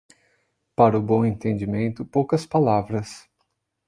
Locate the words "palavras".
2.43-3.29